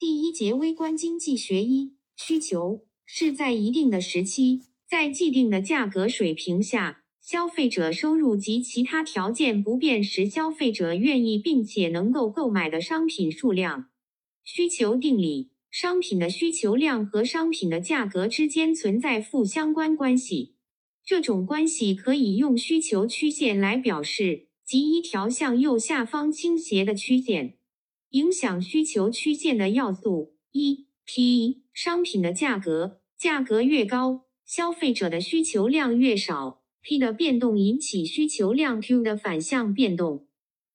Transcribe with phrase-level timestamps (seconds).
[0.00, 13.88] 第一节微观经济学一需求是在一定的时期，在既定的价格水平下，消费者收入及其他条件不变时，消费者愿意并且能够购买的商品数量。
[14.44, 20.54] 需求定理：商品的需求量和商品的价格之间存在负相关关系，
[21.04, 27.56] 这种关系可以用需求曲线来表示，即一条向右下方倾斜的曲线。
[28.10, 40.26] 影响需求曲线的要素一：P 商品的价格，价格越高，消费者的需求量越少，P 的变动引起需求量 Q 的反向变动。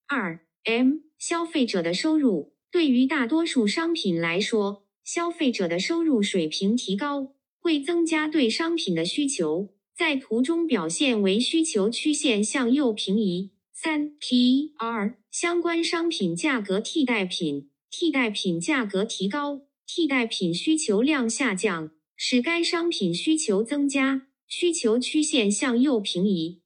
[0.06, 13.50] 二 M 消费者的收入，对于大多数商品来说，消费者的收入水平提高会增加对商品的需求，在图中表现为需求曲线向右平移。
[13.84, 26.62] 三 T R 相关商品价格替代品，替代品价格提高，替代品需求量下降，使该商品需求增加，需求曲线向右平移。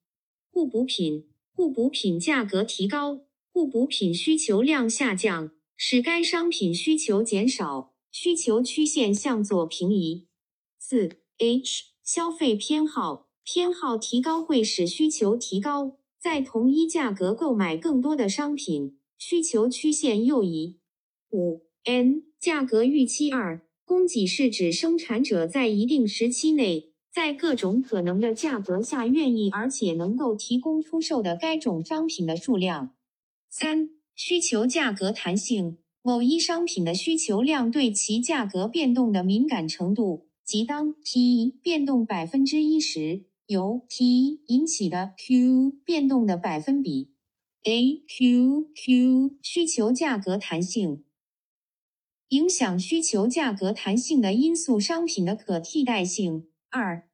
[0.52, 3.22] 互补品，互补品价格提高，
[3.52, 10.28] 互补品需求量下降，使该商品需求减少，需求曲线向左平移。
[10.78, 15.98] 四 H 消费偏好，偏好提高会使需求提高。
[16.28, 20.76] 在同一价格购买更多的商品，需求曲线右移。
[21.30, 32.90] 五 N 价格预期二，供给是指生产者在一定时期内，在各种可能的价格下愿意而且能够提供出售的该种商品的数量。
[33.48, 43.22] 三需求价格弹性，某一商品的需求量对其价格变动的敏感程度，即当 T 变动百分之一时。
[43.48, 47.14] 由 T 引起的 Q 变动的百分比
[47.64, 51.02] ，A Q Q 需求价格弹性，
[52.28, 57.08] 影响需求价格弹性的因素：商品的可替代性；二、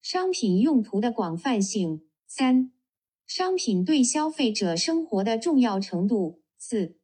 [0.00, 2.70] 商品用途的广泛性；三、
[3.26, 6.98] 商品对消费者生活的重要程度；四、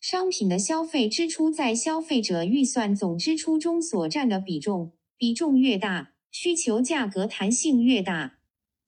[0.00, 6.08] 商品的消费支出在消费者预算总支出中所占的比重，比重越大。
[6.32, 8.38] 需求价格弹性越大。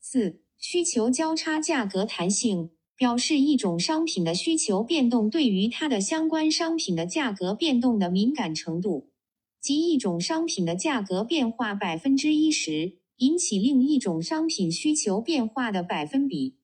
[0.01, 9.11] 四、需求交叉价格弹性表示一种商品的需求变动对于它的相关商品的价格变动的敏感程度，
[9.61, 16.57] 即一种商品的价格变化百分之一时，引起另一种商品需求变化的百分比。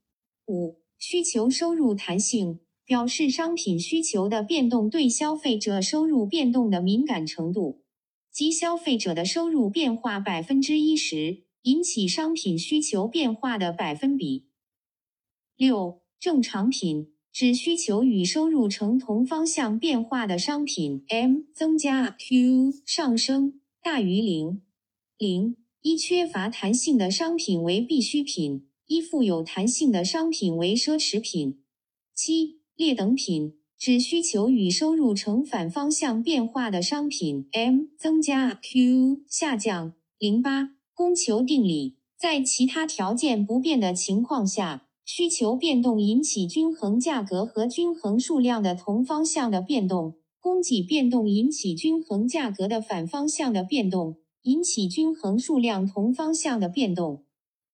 [0.46, 7.82] 五、需求收入弹性表示商品需求的变动对消费者收入变动的敏感程度。
[8.32, 14.46] 即消费者的收入变化百分之一时，引起商品需求变化的百分比。
[15.56, 24.62] 六正常品指需求与收入呈同方向变化的商品，M 增加，Q 上升大于零。
[25.18, 31.62] 零一缺乏弹性的商品为必需品，一富有弹性的商品为奢侈品。
[32.14, 33.59] 七劣等品。
[33.80, 39.94] 指需求与收入呈反方向变化的商品，M 增加，Q 下降。
[40.18, 57.24] 零八供求定理，在其他条件不变的情况下，需求变动引起均衡价格和均衡数量的同方向的变动；供给变动引起均衡价格的反方向的变动，引起均衡数量同方向的变动。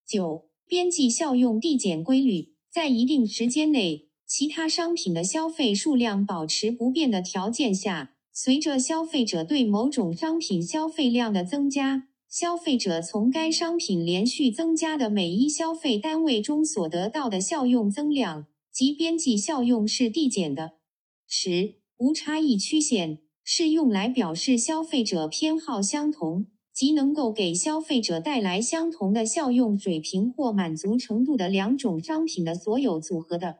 [0.07, 4.06] 九边际效用递减规律，在一定时间内。
[4.27, 20.73] 其他商品的消费数量保持不变的条件下，随着消费者对某种商品消费量的增加，消费者从该商品连续增加的每一消费单位中所得到的效用增量，及边际效用是递减的。
[21.25, 33.59] 十无差异曲线是用来表示消费者偏好相同，即能够给消费者带来相同的效用水平或满足程度的两种商品的所有组合的。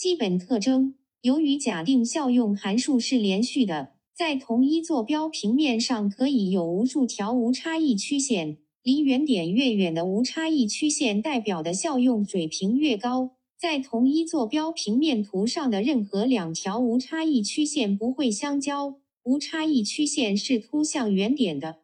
[0.00, 8.56] 基本特征：由于假定效用函数是连续的，在同一坐标平面上可以有无数条无差异曲线。
[8.82, 13.32] 离原点越远的无差异曲线代表的效用水平越高。
[13.58, 21.80] 在同一坐标平面图上的任何两条无差异曲线不会相交，无差异曲线是凸向原点的。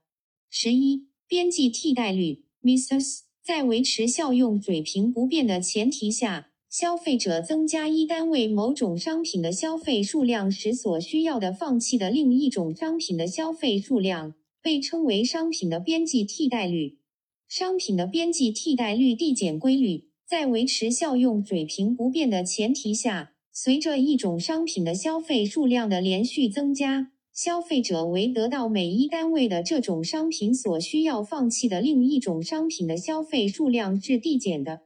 [0.48, 6.48] 十一边际替代率 m i s s s 在维持效用水平不变的前提下。
[6.78, 16.98] 消费者增加一单位某种商品的消费数量时所需要的放弃的另一种商品的消费数量，被称为商品的边际替代率。
[17.48, 34.82] 商品的边际替代率递减规律在维持效用水平不变的前提下，随着一种商品的消费数量的连续增加，消费者为得到每一单位的这种商品所需要放弃的另一种商品的消费数量是递减的。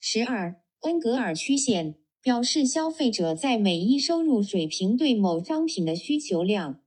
[0.00, 6.80] 十二，恩格尔曲线表示消费者在每一收入水平对某商品的需求量。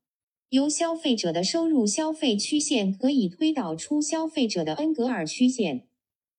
[0.49, 5.87] 由消费者的收入消费曲线可以推导出消费者的恩格尔曲线。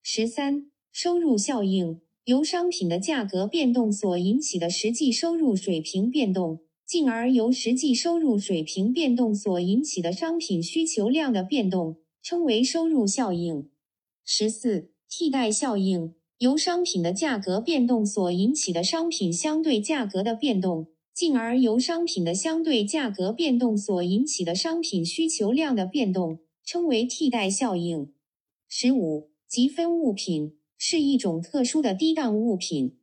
[0.03, 6.61] 十三，收入效应由商品的价格变动所引起的实际收入水平变动。
[6.85, 13.71] 进而由实际收入水平变动所引起的商品需求量的变动，称为收入效应。
[14.27, 28.13] 十四，替代效应由商品的价格变动所引起的商品相对价格的变动，进而由商品的相对价格变动所引起的商品需求量的变动，称为替代效应。
[28.69, 32.97] 十五，积分物品是一种特殊的低档物品，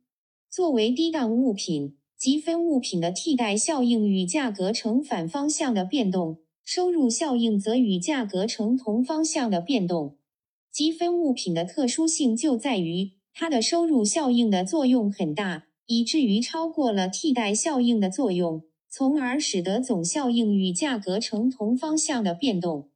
[0.50, 1.96] 作为低档物品。
[2.18, 10.18] 积分物品的替代效应与价格呈反方向的变动，收入效应则与价格呈同方向的变动。
[10.70, 22.90] 积分物品的特殊性就在于它的收入效应的作用很大，以至于超过了替代效应的作用，从而使得总效应与价格呈同方向的变动。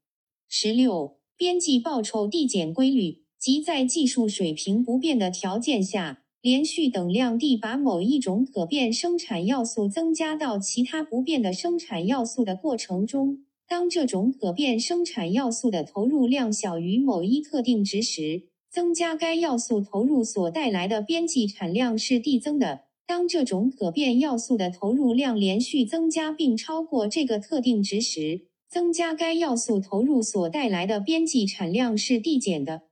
[0.47, 6.25] 十六，边际报酬递减规律，即在技术水平不变的条件下。
[6.43, 32.83] 连续等量地把某一种可变生产要素增加到其他不变的生产要素的过程中，当这种可变生产要素的投入量小于某一特定值时，增加该要素投入所带来的边际产量是递增的；当这种可变要素的投入量连续增加并超过这个特定值时，增加该要素投入所带来的边际产量是递减的。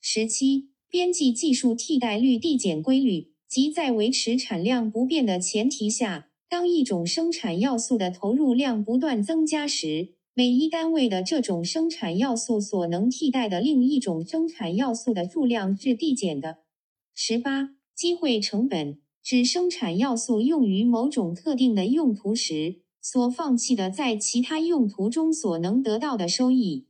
[0.00, 0.70] 十七。
[0.88, 16.58] 边际技术替代率递减规律，即在维持产量不变的前提下，当一种生产要素的投入量不断增加时，每一单位的这种生产要素所能替代的另一种生产要素的数量是递减的。
[17.14, 26.85] 十八，机会成本指生产要素用于某种特定的用途时，所放弃的在其他用途中所能得到的收益。